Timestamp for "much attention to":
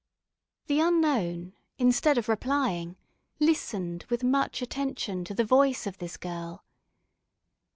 4.23-5.35